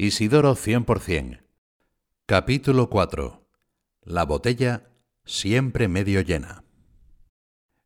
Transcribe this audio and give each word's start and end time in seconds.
Isidoro 0.00 0.54
100%. 0.54 1.40
Capítulo 2.24 2.88
4. 2.88 3.44
La 4.04 4.24
botella 4.24 4.92
siempre 5.24 5.88
medio 5.88 6.20
llena. 6.20 6.62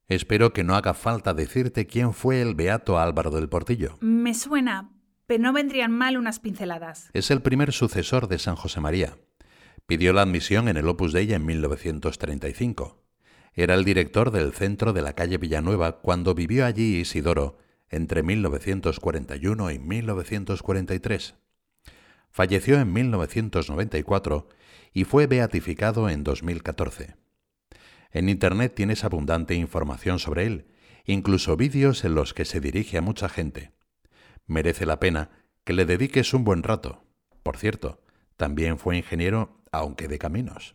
Espero 0.08 0.52
que 0.52 0.62
no 0.62 0.74
haga 0.76 0.92
falta 0.92 1.32
decirte 1.32 1.86
quién 1.86 2.12
fue 2.12 2.42
el 2.42 2.54
beato 2.54 2.98
Álvaro 2.98 3.30
del 3.30 3.48
Portillo. 3.48 3.96
Me 4.02 4.34
suena, 4.34 4.92
pero 5.24 5.42
no 5.42 5.54
vendrían 5.54 5.90
mal 5.90 6.18
unas 6.18 6.38
pinceladas. 6.38 7.08
Es 7.14 7.30
el 7.30 7.40
primer 7.40 7.72
sucesor 7.72 8.29
de 8.29 8.38
San 8.38 8.56
José 8.56 8.82
María. 8.82 9.16
Pidió 9.86 10.12
la 10.12 10.20
admisión 10.20 10.68
en 10.68 10.76
el 10.76 10.88
Opus 10.88 11.14
Dei 11.14 11.32
en 11.32 11.46
1935. 11.46 13.02
Era 13.54 13.72
el 13.72 13.86
director 13.86 14.32
del 14.32 14.52
centro 14.52 14.92
de 14.92 15.00
la 15.00 15.14
calle 15.14 15.38
Villanueva 15.38 16.02
cuando 16.02 16.34
vivió 16.34 16.66
allí 16.66 16.98
Isidoro 16.98 17.56
entre 17.88 18.22
1941 18.22 19.70
y 19.70 19.79
1943. 19.79 21.36
Falleció 22.32 22.80
en 22.80 22.90
1994 22.94 24.48
y 24.95 25.04
fue 25.04 25.27
beatificado 25.27 26.09
en 26.09 26.24
2014. 26.24 27.16
En 28.10 28.30
Internet 28.30 28.74
tienes 28.74 29.04
abundante 29.04 29.54
información 29.54 30.18
sobre 30.18 30.46
él, 30.46 30.66
incluso 31.04 31.59
vídeos 31.59 32.06
en 32.06 32.14
los 32.14 32.32
que 32.32 32.46
se 32.46 32.60
dirige 32.60 32.96
a 32.96 33.02
mucha 33.02 33.28
gente. 33.28 33.73
Merece 34.46 34.87
la 34.87 34.98
pena 34.98 35.28
que 35.64 35.74
le 35.74 35.84
dediques 35.84 36.32
un 36.32 36.45
buen 36.45 36.62
rato. 36.62 37.04
Por 37.42 37.59
cierto, 37.59 38.00
también 38.38 38.78
fue 38.78 38.96
ingeniero, 38.96 39.62
aunque 39.70 40.09
de 40.09 40.18
caminos. 40.18 40.74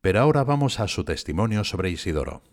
Pero 0.00 0.20
ahora 0.20 0.44
vamos 0.44 0.78
a 0.78 0.86
su 0.86 1.02
testimonio 1.02 1.64
sobre 1.64 1.90
Isidoro. 1.90 2.44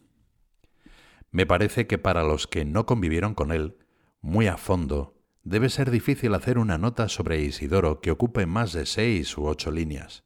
Me 1.29 1.45
parece 1.45 1.85
que 1.85 1.99
para 1.99 2.23
los 2.23 2.47
que 2.47 2.65
no 2.65 2.87
convivieron 2.87 3.35
con 3.35 3.51
él, 3.51 3.77
muy 4.19 4.47
a 4.47 4.57
fondo, 4.57 5.18
debe 5.49 5.69
ser 5.69 5.89
difícil 5.89 6.35
hacer 6.35 6.59
una 6.59 6.77
nota 6.77 7.09
sobre 7.09 7.41
Isidoro 7.41 8.01
que 8.01 8.11
ocupe 8.11 8.45
más 8.45 8.71
de 8.71 8.85
seis 8.85 9.35
u 9.35 9.47
ocho 9.47 9.71
líneas. 9.71 10.23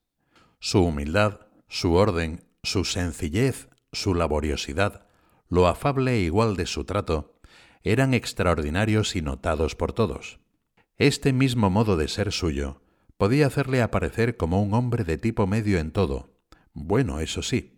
Su 0.59 0.83
humildad, 0.83 1.47
su 1.69 1.93
orden, 1.93 2.43
su 2.61 2.83
sencillez, 2.83 3.69
su 3.93 4.15
laboriosidad, 4.15 5.07
lo 5.47 5.67
afable 5.67 6.15
e 6.15 6.19
igual 6.19 6.57
de 6.57 6.65
su 6.65 6.83
trato, 6.83 7.39
eran 7.83 8.13
extraordinarios 8.13 9.15
y 9.15 9.21
notados 9.21 9.75
por 9.75 9.93
todos. 9.93 10.41
Este 10.97 11.31
mismo 11.31 11.69
modo 11.69 11.95
de 11.95 12.09
ser 12.09 12.33
suyo 12.33 12.81
podía 13.17 13.47
hacerle 13.47 13.81
aparecer 13.81 14.35
como 14.35 14.61
un 14.61 14.73
hombre 14.73 15.05
de 15.05 15.17
tipo 15.17 15.47
medio 15.47 15.79
en 15.79 15.91
todo, 15.91 16.33
bueno, 16.73 17.21
eso 17.21 17.41
sí, 17.41 17.77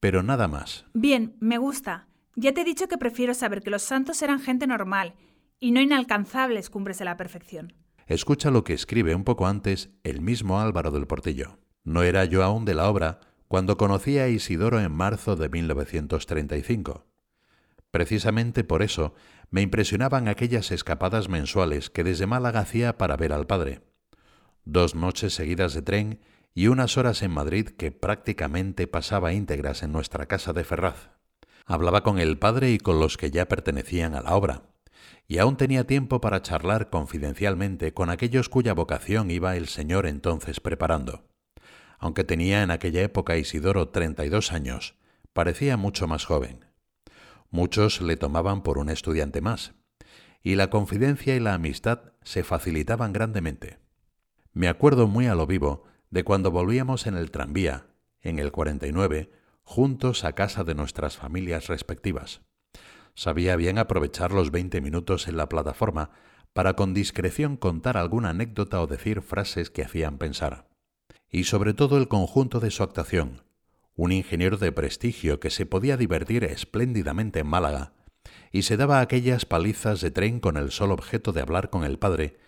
pero 0.00 0.24
nada 0.24 0.48
más. 0.48 0.86
Bien, 0.94 1.36
me 1.38 1.58
gusta. 1.58 2.08
Ya 2.34 2.52
te 2.52 2.62
he 2.62 2.64
dicho 2.64 2.88
que 2.88 2.98
prefiero 2.98 3.34
saber 3.34 3.62
que 3.62 3.70
los 3.70 3.82
santos 3.82 4.22
eran 4.22 4.40
gente 4.40 4.66
normal 4.66 5.14
y 5.60 5.70
no 5.72 5.80
inalcanzables 5.80 6.70
cumbres 6.70 6.98
de 6.98 7.04
la 7.04 7.16
perfección. 7.16 7.74
Escucha 8.06 8.50
lo 8.50 8.64
que 8.64 8.72
escribe 8.72 9.14
un 9.14 9.22
poco 9.22 9.46
antes 9.46 9.90
el 10.02 10.20
mismo 10.20 10.58
Álvaro 10.58 10.90
del 10.90 11.06
Portillo. 11.06 11.58
No 11.84 12.02
era 12.02 12.24
yo 12.24 12.42
aún 12.42 12.64
de 12.64 12.74
la 12.74 12.88
obra 12.88 13.20
cuando 13.46 13.76
conocí 13.76 14.18
a 14.18 14.28
Isidoro 14.28 14.80
en 14.80 14.90
marzo 14.90 15.36
de 15.36 15.48
1935. 15.48 17.06
Precisamente 17.90 18.64
por 18.64 18.82
eso 18.82 19.14
me 19.50 19.62
impresionaban 19.62 20.28
aquellas 20.28 20.70
escapadas 20.70 21.28
mensuales 21.28 21.90
que 21.90 22.04
desde 22.04 22.26
Málaga 22.26 22.60
hacía 22.60 22.96
para 22.96 23.16
ver 23.16 23.32
al 23.32 23.46
padre. 23.46 23.82
Dos 24.64 24.94
noches 24.94 25.34
seguidas 25.34 25.74
de 25.74 25.82
tren 25.82 26.20
y 26.54 26.68
unas 26.68 26.96
horas 26.96 27.22
en 27.22 27.32
Madrid 27.32 27.68
que 27.68 27.92
prácticamente 27.92 28.86
pasaba 28.86 29.32
íntegras 29.32 29.82
en 29.82 29.92
nuestra 29.92 30.26
casa 30.26 30.52
de 30.52 30.64
Ferraz. 30.64 31.10
Hablaba 31.66 32.02
con 32.02 32.18
el 32.18 32.38
padre 32.38 32.70
y 32.70 32.78
con 32.78 32.98
los 32.98 33.16
que 33.16 33.30
ya 33.30 33.46
pertenecían 33.46 34.14
a 34.14 34.22
la 34.22 34.34
obra, 34.34 34.69
y 35.30 35.38
aún 35.38 35.56
tenía 35.56 35.86
tiempo 35.86 36.20
para 36.20 36.42
charlar 36.42 36.90
confidencialmente 36.90 37.94
con 37.94 38.10
aquellos 38.10 38.48
cuya 38.48 38.74
vocación 38.74 39.30
iba 39.30 39.56
el 39.56 39.68
Señor 39.68 40.06
entonces 40.06 40.58
preparando. 40.58 41.22
Aunque 42.00 42.24
tenía 42.24 42.64
en 42.64 42.72
aquella 42.72 43.02
época 43.02 43.36
Isidoro 43.36 43.90
treinta 43.90 44.24
y 44.24 44.28
dos 44.28 44.50
años, 44.50 44.96
parecía 45.32 45.76
mucho 45.76 46.08
más 46.08 46.24
joven. 46.24 46.64
Muchos 47.48 48.00
le 48.00 48.16
tomaban 48.16 48.64
por 48.64 48.76
un 48.76 48.88
estudiante 48.88 49.40
más, 49.40 49.74
y 50.42 50.56
la 50.56 50.68
confidencia 50.68 51.36
y 51.36 51.38
la 51.38 51.54
amistad 51.54 52.12
se 52.24 52.42
facilitaban 52.42 53.12
grandemente. 53.12 53.78
Me 54.52 54.66
acuerdo 54.66 55.06
muy 55.06 55.28
a 55.28 55.36
lo 55.36 55.46
vivo 55.46 55.84
de 56.10 56.24
cuando 56.24 56.50
volvíamos 56.50 57.06
en 57.06 57.16
el 57.16 57.30
tranvía, 57.30 57.86
en 58.20 58.40
el 58.40 58.50
49, 58.50 59.30
juntos 59.62 60.24
a 60.24 60.32
casa 60.32 60.64
de 60.64 60.74
nuestras 60.74 61.16
familias 61.16 61.68
respectivas. 61.68 62.40
Sabía 63.14 63.56
bien 63.56 63.78
aprovechar 63.78 64.32
los 64.32 64.50
veinte 64.50 64.80
minutos 64.80 65.28
en 65.28 65.36
la 65.36 65.48
plataforma 65.48 66.10
para 66.52 66.74
con 66.74 66.94
discreción 66.94 67.56
contar 67.56 67.96
alguna 67.96 68.30
anécdota 68.30 68.80
o 68.80 68.86
decir 68.86 69.22
frases 69.22 69.70
que 69.70 69.82
hacían 69.82 70.18
pensar. 70.18 70.68
Y 71.30 71.44
sobre 71.44 71.74
todo 71.74 71.96
el 71.96 72.08
conjunto 72.08 72.60
de 72.60 72.70
su 72.70 72.82
actuación, 72.82 73.42
un 73.94 74.12
ingeniero 74.12 74.56
de 74.56 74.72
prestigio 74.72 75.40
que 75.40 75.50
se 75.50 75.66
podía 75.66 75.96
divertir 75.96 76.44
espléndidamente 76.44 77.40
en 77.40 77.46
Málaga 77.46 77.92
y 78.50 78.62
se 78.62 78.76
daba 78.76 79.00
aquellas 79.00 79.44
palizas 79.44 80.00
de 80.00 80.10
tren 80.10 80.40
con 80.40 80.56
el 80.56 80.70
solo 80.70 80.94
objeto 80.94 81.32
de 81.32 81.40
hablar 81.40 81.70
con 81.70 81.84
el 81.84 81.98
padre 81.98 82.38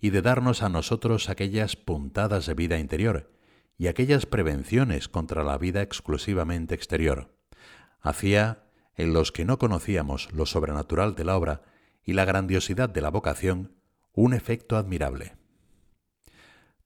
y 0.00 0.10
de 0.10 0.22
darnos 0.22 0.62
a 0.62 0.68
nosotros 0.68 1.28
aquellas 1.28 1.76
puntadas 1.76 2.46
de 2.46 2.54
vida 2.54 2.78
interior 2.78 3.30
y 3.78 3.86
aquellas 3.86 4.26
prevenciones 4.26 5.08
contra 5.08 5.44
la 5.44 5.58
vida 5.58 5.82
exclusivamente 5.82 6.74
exterior. 6.74 7.34
Hacía, 8.00 8.63
en 8.96 9.12
los 9.12 9.32
que 9.32 9.44
no 9.44 9.58
conocíamos 9.58 10.32
lo 10.32 10.46
sobrenatural 10.46 11.14
de 11.14 11.24
la 11.24 11.36
obra 11.36 11.62
y 12.04 12.12
la 12.12 12.24
grandiosidad 12.24 12.88
de 12.88 13.00
la 13.00 13.10
vocación, 13.10 13.74
un 14.12 14.34
efecto 14.34 14.76
admirable. 14.76 15.36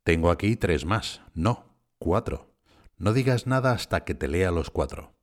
Tengo 0.04 0.30
aquí 0.30 0.56
tres 0.56 0.84
más, 0.84 1.20
no, 1.34 1.76
cuatro. 1.98 2.54
No 2.96 3.12
digas 3.12 3.46
nada 3.46 3.72
hasta 3.72 4.04
que 4.04 4.14
te 4.14 4.28
lea 4.28 4.50
los 4.50 4.70
cuatro. 4.70 5.14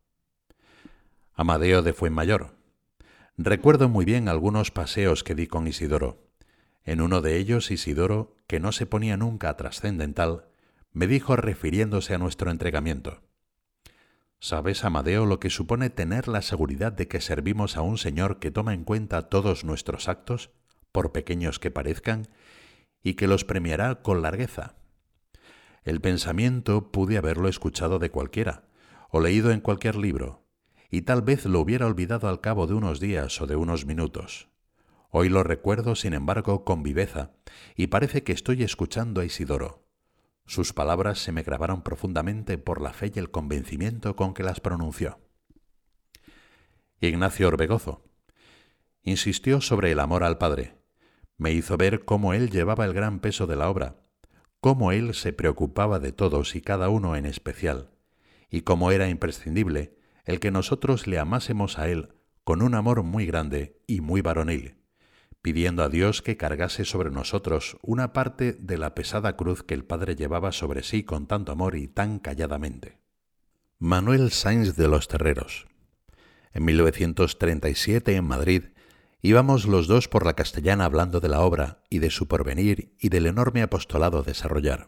Amadeo 1.33 1.81
de 1.81 1.93
Fuenmayor. 1.93 2.55
Recuerdo 3.37 3.89
muy 3.89 4.05
bien 4.05 4.29
algunos 4.29 4.71
paseos 4.71 5.23
que 5.23 5.35
di 5.35 5.47
con 5.47 5.67
Isidoro. 5.67 6.29
En 6.83 7.01
uno 7.01 7.21
de 7.21 7.37
ellos, 7.37 7.71
Isidoro, 7.71 8.35
que 8.47 8.59
no 8.59 8.71
se 8.71 8.85
ponía 8.85 9.17
nunca 9.17 9.49
a 9.49 9.57
trascendental, 9.57 10.45
me 10.93 11.07
dijo 11.07 11.35
refiriéndose 11.35 12.13
a 12.13 12.17
nuestro 12.17 12.51
entregamiento. 12.51 13.21
¿Sabes, 14.45 14.85
Amadeo, 14.85 15.25
lo 15.25 15.39
que 15.39 15.49
supone 15.49 15.89
tener 15.89 16.27
la 16.27 16.43
seguridad 16.43 16.93
de 16.93 17.07
que 17.07 17.19
servimos 17.19 17.77
a 17.77 17.81
un 17.81 17.97
Señor 17.97 18.37
que 18.37 18.51
toma 18.51 18.75
en 18.75 18.83
cuenta 18.83 19.23
todos 19.23 19.63
nuestros 19.65 20.07
actos, 20.07 20.51
por 20.91 21.11
pequeños 21.11 21.57
que 21.57 21.71
parezcan, 21.71 22.27
y 23.01 23.15
que 23.15 23.25
los 23.25 23.43
premiará 23.43 24.03
con 24.03 24.21
largueza? 24.21 24.75
El 25.83 25.99
pensamiento 25.99 26.91
pude 26.91 27.17
haberlo 27.17 27.47
escuchado 27.47 27.97
de 27.97 28.11
cualquiera, 28.11 28.65
o 29.09 29.19
leído 29.19 29.49
en 29.49 29.61
cualquier 29.61 29.95
libro, 29.95 30.45
y 30.91 31.01
tal 31.01 31.23
vez 31.23 31.45
lo 31.45 31.59
hubiera 31.59 31.87
olvidado 31.87 32.29
al 32.29 32.39
cabo 32.39 32.67
de 32.67 32.75
unos 32.75 32.99
días 32.99 33.41
o 33.41 33.47
de 33.47 33.55
unos 33.55 33.87
minutos. 33.87 34.47
Hoy 35.09 35.29
lo 35.29 35.41
recuerdo, 35.41 35.95
sin 35.95 36.13
embargo, 36.13 36.63
con 36.65 36.83
viveza, 36.83 37.31
y 37.75 37.87
parece 37.87 38.21
que 38.21 38.33
estoy 38.33 38.61
escuchando 38.61 39.21
a 39.21 39.25
Isidoro. 39.25 39.84
Sus 40.45 40.73
palabras 40.73 41.19
se 41.19 41.31
me 41.31 41.43
grabaron 41.43 41.81
profundamente 41.81 42.57
por 42.57 42.81
la 42.81 42.93
fe 42.93 43.11
y 43.13 43.19
el 43.19 43.31
convencimiento 43.31 44.15
con 44.15 44.33
que 44.33 44.43
las 44.43 44.59
pronunció. 44.59 45.19
Ignacio 47.01 47.47
Orbegozo 47.47 48.03
insistió 49.01 49.61
sobre 49.61 49.91
el 49.91 49.99
amor 49.99 50.23
al 50.23 50.37
Padre. 50.37 50.77
Me 51.37 51.51
hizo 51.51 51.77
ver 51.77 52.05
cómo 52.05 52.33
él 52.33 52.49
llevaba 52.49 52.85
el 52.85 52.93
gran 52.93 53.19
peso 53.19 53.47
de 53.47 53.55
la 53.55 53.69
obra, 53.69 53.97
cómo 54.61 54.91
él 54.91 55.13
se 55.13 55.33
preocupaba 55.33 55.99
de 55.99 56.11
todos 56.11 56.55
y 56.55 56.61
cada 56.61 56.89
uno 56.89 57.15
en 57.15 57.25
especial, 57.25 57.91
y 58.49 58.61
cómo 58.61 58.91
era 58.91 59.09
imprescindible 59.09 59.97
el 60.25 60.39
que 60.39 60.51
nosotros 60.51 61.07
le 61.07 61.19
amásemos 61.19 61.77
a 61.77 61.89
él 61.89 62.13
con 62.43 62.61
un 62.61 62.75
amor 62.75 63.03
muy 63.03 63.25
grande 63.25 63.81
y 63.87 64.01
muy 64.01 64.21
varonil 64.21 64.84
pidiendo 65.45 65.83
a 65.83 65.89
Dios 65.89 66.23
que 66.23 66.37
cargase 66.37 66.85
sobre 66.85 67.11
nosotros 67.11 67.77
una 67.83 68.13
parte 68.13 68.53
de 68.53 68.79
la 68.79 68.95
pesada 68.95 69.37
cruz 69.37 69.61
que 69.61 69.75
el 69.75 69.85
Padre 69.85 70.15
llevaba 70.15 70.51
sobre 70.51 70.81
sí 70.81 71.03
con 71.03 71.27
tanto 71.27 71.51
amor 71.51 71.75
y 71.75 71.87
tan 71.87 72.17
calladamente. 72.17 72.97
Manuel 73.77 74.31
Sainz 74.31 74.75
de 74.75 74.87
los 74.87 75.07
Terreros. 75.07 75.67
En 76.51 76.65
1937, 76.65 78.15
en 78.15 78.25
Madrid, 78.25 78.63
íbamos 79.21 79.67
los 79.67 79.85
dos 79.85 80.07
por 80.07 80.25
la 80.25 80.33
castellana 80.33 80.85
hablando 80.85 81.19
de 81.19 81.29
la 81.29 81.41
obra 81.41 81.83
y 81.91 81.99
de 81.99 82.09
su 82.09 82.27
porvenir 82.27 82.95
y 82.99 83.09
del 83.09 83.27
enorme 83.27 83.61
apostolado 83.61 84.23
desarrollar. 84.23 84.87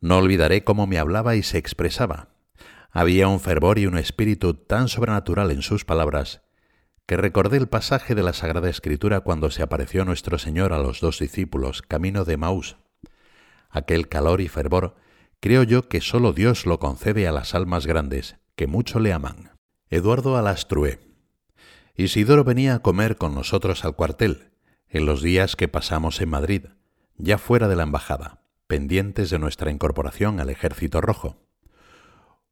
No 0.00 0.18
olvidaré 0.18 0.62
cómo 0.62 0.86
me 0.86 1.00
hablaba 1.00 1.34
y 1.34 1.42
se 1.42 1.58
expresaba. 1.58 2.28
Había 2.92 3.26
un 3.26 3.40
fervor 3.40 3.80
y 3.80 3.86
un 3.86 3.98
espíritu 3.98 4.54
tan 4.54 4.86
sobrenatural 4.86 5.50
en 5.50 5.62
sus 5.62 5.84
palabras 5.84 6.42
que 7.08 7.16
recordé 7.16 7.56
el 7.56 7.68
pasaje 7.68 8.14
de 8.14 8.22
la 8.22 8.34
Sagrada 8.34 8.68
Escritura 8.68 9.20
cuando 9.20 9.50
se 9.50 9.62
apareció 9.62 10.04
nuestro 10.04 10.38
Señor 10.38 10.74
a 10.74 10.78
los 10.78 11.00
dos 11.00 11.20
discípulos, 11.20 11.80
camino 11.80 12.26
de 12.26 12.36
Maús. 12.36 12.76
Aquel 13.70 14.08
calor 14.08 14.42
y 14.42 14.48
fervor, 14.48 14.94
creo 15.40 15.62
yo 15.62 15.88
que 15.88 16.02
sólo 16.02 16.34
Dios 16.34 16.66
lo 16.66 16.78
concede 16.78 17.26
a 17.26 17.32
las 17.32 17.54
almas 17.54 17.86
grandes, 17.86 18.36
que 18.56 18.66
mucho 18.66 19.00
le 19.00 19.14
aman. 19.14 19.52
Eduardo 19.88 20.36
Alastrué. 20.36 21.00
Isidoro 21.94 22.44
venía 22.44 22.74
a 22.74 22.78
comer 22.80 23.16
con 23.16 23.34
nosotros 23.34 23.86
al 23.86 23.96
cuartel, 23.96 24.50
en 24.86 25.06
los 25.06 25.22
días 25.22 25.56
que 25.56 25.66
pasamos 25.66 26.20
en 26.20 26.28
Madrid. 26.28 26.66
ya 27.16 27.38
fuera 27.38 27.68
de 27.68 27.76
la 27.76 27.84
embajada, 27.84 28.42
pendientes 28.66 29.30
de 29.30 29.38
nuestra 29.38 29.70
incorporación 29.70 30.40
al 30.40 30.50
ejército 30.50 31.00
rojo. 31.00 31.47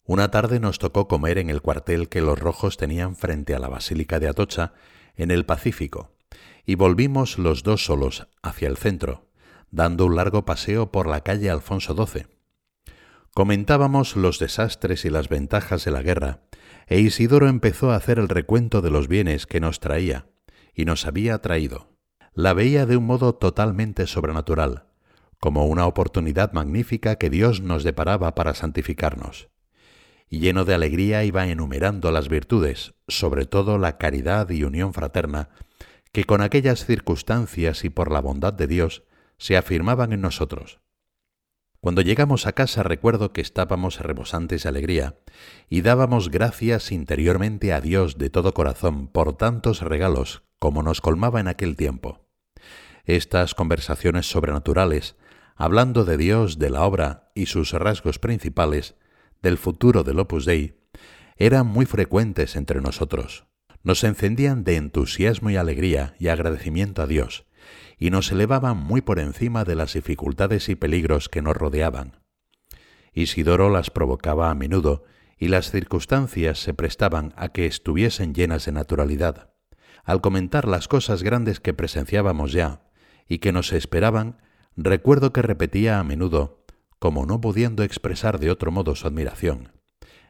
Una 0.08 0.30
tarde 0.30 0.60
nos 0.60 0.78
tocó 0.78 1.08
comer 1.08 1.36
en 1.36 1.50
el 1.50 1.60
cuartel 1.60 2.08
que 2.08 2.20
los 2.20 2.38
rojos 2.38 2.76
tenían 2.76 3.16
frente 3.16 3.56
a 3.56 3.58
la 3.58 3.68
Basílica 3.68 4.20
de 4.20 4.28
Atocha, 4.28 4.72
en 5.16 5.32
el 5.32 5.44
Pacífico, 5.44 6.12
y 6.64 6.76
volvimos 6.76 7.38
los 7.38 7.64
dos 7.64 7.84
solos 7.84 8.28
hacia 8.40 8.68
el 8.68 8.76
centro, 8.76 9.26
dando 9.72 10.06
un 10.06 10.14
largo 10.14 10.44
paseo 10.44 10.92
por 10.92 11.08
la 11.08 11.22
calle 11.22 11.50
Alfonso 11.50 11.96
XII. 11.96 12.26
Comentábamos 13.34 14.14
los 14.14 14.38
desastres 14.38 15.04
y 15.04 15.10
las 15.10 15.28
ventajas 15.28 15.84
de 15.84 15.90
la 15.90 16.02
guerra, 16.02 16.38
e 16.86 17.00
Isidoro 17.00 17.48
empezó 17.48 17.90
a 17.90 17.96
hacer 17.96 18.20
el 18.20 18.28
recuento 18.28 18.82
de 18.82 18.90
los 18.90 19.08
bienes 19.08 19.46
que 19.46 19.58
nos 19.58 19.80
traía, 19.80 20.26
y 20.72 20.84
nos 20.84 21.04
había 21.06 21.38
traído. 21.38 21.88
La 22.32 22.52
veía 22.52 22.86
de 22.86 22.96
un 22.96 23.06
modo 23.06 23.34
totalmente 23.34 24.06
sobrenatural, 24.06 24.84
como 25.40 25.66
una 25.66 25.84
oportunidad 25.86 26.52
magnífica 26.52 27.16
que 27.16 27.28
Dios 27.28 27.60
nos 27.60 27.82
deparaba 27.82 28.36
para 28.36 28.54
santificarnos. 28.54 29.48
Lleno 30.28 30.64
de 30.64 30.74
alegría 30.74 31.24
iba 31.24 31.46
enumerando 31.46 32.10
las 32.10 32.28
virtudes, 32.28 32.94
sobre 33.06 33.46
todo 33.46 33.78
la 33.78 33.96
caridad 33.96 34.50
y 34.50 34.64
unión 34.64 34.92
fraterna, 34.92 35.50
que 36.12 36.24
con 36.24 36.40
aquellas 36.40 36.84
circunstancias 36.84 37.84
y 37.84 37.90
por 37.90 38.10
la 38.10 38.20
bondad 38.20 38.52
de 38.52 38.66
Dios 38.66 39.04
se 39.38 39.56
afirmaban 39.56 40.12
en 40.12 40.22
nosotros. 40.22 40.80
Cuando 41.80 42.00
llegamos 42.00 42.46
a 42.46 42.52
casa 42.52 42.82
recuerdo 42.82 43.32
que 43.32 43.40
estábamos 43.40 44.00
rebosantes 44.00 44.64
de 44.64 44.68
alegría 44.68 45.18
y 45.68 45.82
dábamos 45.82 46.30
gracias 46.30 46.90
interiormente 46.90 47.72
a 47.72 47.80
Dios 47.80 48.18
de 48.18 48.28
todo 48.28 48.54
corazón 48.54 49.06
por 49.06 49.36
tantos 49.36 49.82
regalos 49.82 50.42
como 50.58 50.82
nos 50.82 51.00
colmaba 51.00 51.38
en 51.38 51.46
aquel 51.46 51.76
tiempo. 51.76 52.26
Estas 53.04 53.54
conversaciones 53.54 54.28
sobrenaturales, 54.28 55.14
hablando 55.54 56.04
de 56.04 56.16
Dios, 56.16 56.58
de 56.58 56.70
la 56.70 56.82
obra 56.82 57.30
y 57.34 57.46
sus 57.46 57.72
rasgos 57.72 58.18
principales, 58.18 58.96
del 59.42 59.58
futuro 59.58 60.04
del 60.04 60.18
Opus 60.18 60.44
Dei, 60.44 60.78
eran 61.36 61.66
muy 61.66 61.86
frecuentes 61.86 62.56
entre 62.56 62.80
nosotros 62.80 63.46
nos 63.86 64.02
encendían 64.02 64.64
de 64.64 64.74
entusiasmo 64.74 65.48
y 65.48 65.56
alegría 65.56 66.16
y 66.18 66.26
agradecimiento 66.26 67.02
a 67.02 67.06
Dios, 67.06 67.46
y 67.96 68.10
nos 68.10 68.32
elevaban 68.32 68.76
muy 68.76 69.00
por 69.00 69.20
encima 69.20 69.62
de 69.62 69.76
las 69.76 69.92
dificultades 69.92 70.68
y 70.68 70.74
peligros 70.74 71.28
que 71.28 71.40
nos 71.40 71.56
rodeaban. 71.56 72.20
Isidoro 73.12 73.70
las 73.70 73.90
provocaba 73.90 74.50
a 74.50 74.56
menudo, 74.56 75.04
y 75.38 75.46
las 75.46 75.70
circunstancias 75.70 76.58
se 76.58 76.74
prestaban 76.74 77.32
a 77.36 77.50
que 77.50 77.66
estuviesen 77.66 78.34
llenas 78.34 78.64
de 78.64 78.72
naturalidad. 78.72 79.54
Al 80.02 80.20
comentar 80.20 80.66
las 80.66 80.88
cosas 80.88 81.22
grandes 81.22 81.60
que 81.60 81.72
presenciábamos 81.72 82.50
ya, 82.50 82.82
y 83.28 83.38
que 83.38 83.52
nos 83.52 83.72
esperaban, 83.72 84.38
recuerdo 84.76 85.32
que 85.32 85.42
repetía 85.42 86.00
a 86.00 86.04
menudo, 86.04 86.65
como 86.98 87.26
no 87.26 87.40
pudiendo 87.40 87.82
expresar 87.82 88.38
de 88.40 88.50
otro 88.50 88.70
modo 88.72 88.94
su 88.94 89.06
admiración. 89.06 89.72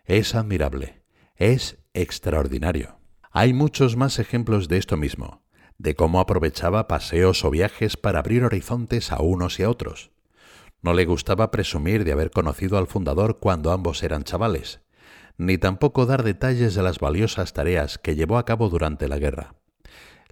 Es 0.05 0.35
admirable, 0.35 1.03
es 1.37 1.79
extraordinario. 1.95 2.99
Hay 3.31 3.53
muchos 3.53 3.97
más 3.97 4.19
ejemplos 4.19 4.69
de 4.69 4.79
esto 4.79 4.97
mismo, 4.97 5.43
de 5.79 5.95
cómo 5.95 6.21
aprovechaba 6.21 6.89
paseos 6.89 7.45
o 7.45 7.51
viajes 7.51 7.97
para 7.97 8.21
abrir 8.21 8.45
horizontes 8.45 9.13
a 9.13 9.21
unos 9.21 9.59
y 9.61 9.63
a 9.63 9.71
otros. 9.71 10.11
No 10.83 10.95
le 10.95 11.05
gustaba 11.05 11.51
presumir 11.51 12.05
de 12.05 12.13
haber 12.13 12.31
conocido 12.31 12.79
al 12.79 12.87
fundador 12.87 13.39
cuando 13.39 13.73
ambos 13.73 14.03
eran 14.03 14.25
chavales, 14.25 14.81
ni 15.37 15.59
tampoco 15.59 16.07
dar 16.07 16.23
detalles 16.23 16.75
de 16.75 16.83
las 16.83 16.99
valiosas 16.99 17.53
tareas 17.53 17.99
que 17.99 18.15
llevó 18.15 18.39
a 18.39 18.45
cabo 18.45 18.69
durante 18.69 19.09
la 19.09 19.19
guerra. 19.19 19.57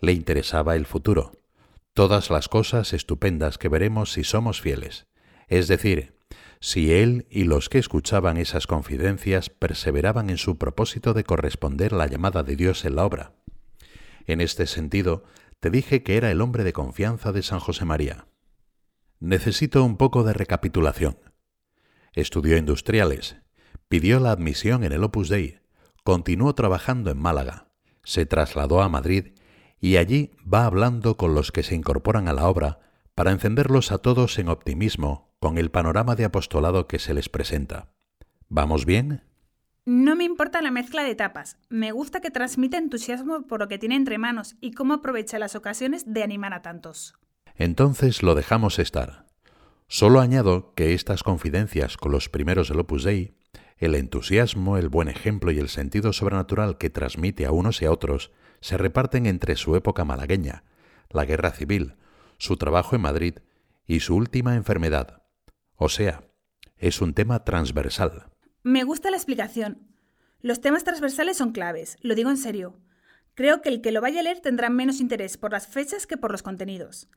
Le 0.00 0.12
interesaba 0.12 0.76
el 0.76 0.86
futuro, 0.86 1.32
todas 1.92 2.30
las 2.30 2.48
cosas 2.48 2.92
estupendas 2.92 3.58
que 3.58 3.68
veremos 3.68 4.12
si 4.12 4.24
somos 4.24 4.60
fieles, 4.60 5.06
es 5.48 5.68
decir, 5.68 6.13
si 6.64 6.94
él 6.94 7.26
y 7.28 7.44
los 7.44 7.68
que 7.68 7.76
escuchaban 7.76 8.38
esas 8.38 8.66
confidencias 8.66 9.50
perseveraban 9.50 10.30
en 10.30 10.38
su 10.38 10.56
propósito 10.56 11.12
de 11.12 11.22
corresponder 11.22 11.92
la 11.92 12.06
llamada 12.06 12.42
de 12.42 12.56
Dios 12.56 12.86
en 12.86 12.96
la 12.96 13.04
obra. 13.04 13.34
En 14.26 14.40
este 14.40 14.66
sentido, 14.66 15.24
te 15.60 15.68
dije 15.68 16.02
que 16.02 16.16
era 16.16 16.30
el 16.30 16.40
hombre 16.40 16.64
de 16.64 16.72
confianza 16.72 17.32
de 17.32 17.42
San 17.42 17.60
José 17.60 17.84
María. 17.84 18.28
Necesito 19.20 19.84
un 19.84 19.98
poco 19.98 20.24
de 20.24 20.32
recapitulación. 20.32 21.18
Estudió 22.14 22.56
industriales, 22.56 23.36
pidió 23.88 24.18
la 24.18 24.30
admisión 24.30 24.84
en 24.84 24.92
el 24.92 25.04
Opus 25.04 25.28
Dei, 25.28 25.58
continuó 26.02 26.54
trabajando 26.54 27.10
en 27.10 27.18
Málaga, 27.18 27.68
se 28.04 28.24
trasladó 28.24 28.80
a 28.80 28.88
Madrid 28.88 29.34
y 29.80 29.98
allí 29.98 30.30
va 30.50 30.64
hablando 30.64 31.18
con 31.18 31.34
los 31.34 31.52
que 31.52 31.62
se 31.62 31.74
incorporan 31.74 32.26
a 32.26 32.32
la 32.32 32.48
obra 32.48 32.78
para 33.14 33.32
encenderlos 33.32 33.92
a 33.92 33.98
todos 33.98 34.38
en 34.38 34.48
optimismo 34.48 35.33
con 35.44 35.58
el 35.58 35.70
panorama 35.70 36.16
de 36.16 36.24
apostolado 36.24 36.86
que 36.86 36.98
se 36.98 37.12
les 37.12 37.28
presenta. 37.28 37.92
¿Vamos 38.48 38.86
bien? 38.86 39.24
No 39.84 40.16
me 40.16 40.24
importa 40.24 40.62
la 40.62 40.70
mezcla 40.70 41.04
de 41.04 41.10
etapas. 41.10 41.58
Me 41.68 41.92
gusta 41.92 42.22
que 42.22 42.30
transmite 42.30 42.78
entusiasmo 42.78 43.46
por 43.46 43.60
lo 43.60 43.68
que 43.68 43.76
tiene 43.76 43.94
entre 43.94 44.16
manos 44.16 44.56
y 44.62 44.72
cómo 44.72 44.94
aprovecha 44.94 45.38
las 45.38 45.54
ocasiones 45.54 46.10
de 46.10 46.22
animar 46.22 46.54
a 46.54 46.62
tantos. 46.62 47.12
Entonces 47.56 48.22
lo 48.22 48.34
dejamos 48.34 48.78
estar. 48.78 49.26
Solo 49.86 50.20
añado 50.20 50.72
que 50.74 50.94
estas 50.94 51.22
confidencias 51.22 51.98
con 51.98 52.10
los 52.10 52.30
primeros 52.30 52.70
del 52.70 52.80
Opus 52.80 53.04
Dei, 53.04 53.36
el 53.76 53.96
entusiasmo, 53.96 54.78
el 54.78 54.88
buen 54.88 55.08
ejemplo 55.08 55.50
y 55.50 55.58
el 55.58 55.68
sentido 55.68 56.14
sobrenatural 56.14 56.78
que 56.78 56.88
transmite 56.88 57.44
a 57.44 57.52
unos 57.52 57.82
y 57.82 57.84
a 57.84 57.90
otros 57.90 58.32
se 58.62 58.78
reparten 58.78 59.26
entre 59.26 59.56
su 59.56 59.76
época 59.76 60.06
malagueña, 60.06 60.64
la 61.10 61.26
guerra 61.26 61.50
civil, 61.50 61.96
su 62.38 62.56
trabajo 62.56 62.96
en 62.96 63.02
Madrid 63.02 63.34
y 63.86 64.00
su 64.00 64.16
última 64.16 64.54
enfermedad, 64.54 65.23
o 65.76 65.88
sea, 65.88 66.22
es 66.76 67.00
un 67.00 67.14
tema 67.14 67.44
transversal. 67.44 68.30
Me 68.62 68.84
gusta 68.84 69.10
la 69.10 69.16
explicación. 69.16 69.88
Los 70.40 70.60
temas 70.60 70.84
transversales 70.84 71.36
son 71.36 71.52
claves, 71.52 71.96
lo 72.00 72.14
digo 72.14 72.30
en 72.30 72.36
serio. 72.36 72.78
Creo 73.34 73.62
que 73.62 73.68
el 73.68 73.80
que 73.80 73.92
lo 73.92 74.00
vaya 74.00 74.20
a 74.20 74.22
leer 74.22 74.40
tendrá 74.40 74.70
menos 74.70 75.00
interés 75.00 75.36
por 75.36 75.52
las 75.52 75.66
fechas 75.66 76.06
que 76.06 76.16
por 76.16 76.30
los 76.30 76.42
contenidos. 76.42 77.08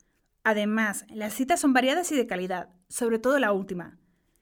Además, 0.44 1.04
las 1.10 1.34
citas 1.34 1.60
son 1.60 1.72
variadas 1.72 2.10
y 2.10 2.16
de 2.16 2.26
calidad, 2.26 2.70
sobre 2.88 3.18
todo 3.18 3.38
la 3.38 3.52
última. 3.52 3.98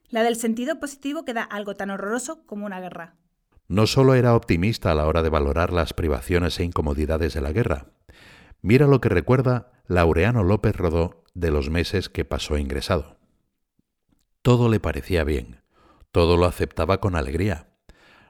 La 0.08 0.22
del 0.22 0.36
sentido 0.36 0.78
positivo 0.78 1.24
queda 1.24 1.42
algo 1.42 1.74
tan 1.74 1.90
horroroso 1.90 2.46
como 2.46 2.64
una 2.64 2.80
guerra. 2.80 3.16
No 3.68 3.86
solo 3.86 4.14
era 4.14 4.36
optimista 4.36 4.92
a 4.92 4.94
la 4.94 5.06
hora 5.06 5.22
de 5.22 5.28
valorar 5.28 5.72
las 5.72 5.92
privaciones 5.92 6.60
e 6.60 6.64
incomodidades 6.64 7.34
de 7.34 7.40
la 7.40 7.52
guerra. 7.52 7.86
Mira 8.62 8.86
lo 8.86 9.00
que 9.00 9.08
recuerda 9.08 9.72
Laureano 9.88 10.44
López 10.44 10.76
Rodó 10.76 11.24
de 11.34 11.50
los 11.50 11.70
meses 11.70 12.08
que 12.08 12.24
pasó 12.24 12.56
ingresado. 12.56 13.15
Todo 14.46 14.68
le 14.68 14.78
parecía 14.78 15.24
bien, 15.24 15.60
todo 16.12 16.36
lo 16.36 16.46
aceptaba 16.46 17.00
con 17.00 17.16
alegría. 17.16 17.66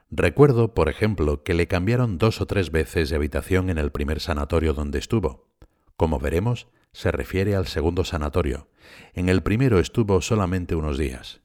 Recuerdo, 0.09 0.73
por 0.73 0.89
ejemplo, 0.89 1.43
que 1.43 1.53
le 1.53 1.67
cambiaron 1.67 2.17
dos 2.17 2.41
o 2.41 2.47
tres 2.47 2.71
veces 2.71 3.11
de 3.11 3.15
habitación 3.15 3.69
en 3.69 3.77
el 3.77 3.91
primer 3.91 4.19
sanatorio 4.19 4.73
donde 4.73 4.97
estuvo. 4.97 5.47
Como 5.95 6.17
veremos, 6.17 6.69
se 6.91 7.11
refiere 7.11 7.55
al 7.55 7.67
segundo 7.67 8.03
sanatorio. 8.03 8.67
En 9.13 9.29
el 9.29 9.43
primero 9.43 9.77
estuvo 9.77 10.19
solamente 10.21 10.73
unos 10.73 10.97
días. 10.97 11.41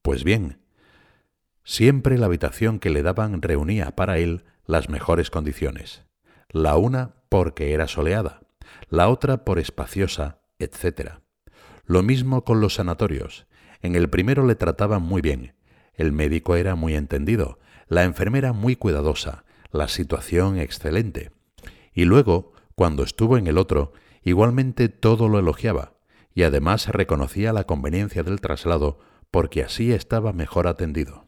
Pues 0.00 0.24
bien, 0.24 0.62
siempre 1.62 2.16
la 2.16 2.24
habitación 2.24 2.78
que 2.78 2.88
le 2.88 3.02
daban 3.02 3.42
reunía 3.42 3.94
para 3.94 4.16
él 4.16 4.46
las 4.64 4.88
mejores 4.88 5.28
condiciones. 5.28 6.04
La 6.48 6.76
una 6.76 7.16
porque 7.28 7.74
era 7.74 7.86
soleada, 7.86 8.40
la 8.88 9.10
otra 9.10 9.44
por 9.44 9.58
espaciosa, 9.58 10.38
etc. 10.58 11.18
Lo 11.84 12.02
mismo 12.02 12.44
con 12.44 12.62
los 12.62 12.76
sanatorios. 12.76 13.46
En 13.84 13.96
el 13.96 14.08
primero 14.08 14.46
le 14.46 14.54
trataban 14.54 15.02
muy 15.02 15.20
bien, 15.20 15.52
el 15.92 16.10
médico 16.10 16.56
era 16.56 16.74
muy 16.74 16.94
entendido, 16.94 17.58
la 17.86 18.04
enfermera 18.04 18.54
muy 18.54 18.76
cuidadosa, 18.76 19.44
la 19.72 19.88
situación 19.88 20.58
excelente. 20.58 21.32
Y 21.92 22.06
luego, 22.06 22.54
cuando 22.76 23.02
estuvo 23.02 23.36
en 23.36 23.46
el 23.46 23.58
otro, 23.58 23.92
igualmente 24.22 24.88
todo 24.88 25.28
lo 25.28 25.38
elogiaba, 25.38 25.92
y 26.34 26.44
además 26.44 26.88
reconocía 26.88 27.52
la 27.52 27.64
conveniencia 27.64 28.22
del 28.22 28.40
traslado 28.40 29.00
porque 29.30 29.62
así 29.62 29.92
estaba 29.92 30.32
mejor 30.32 30.66
atendido. 30.66 31.26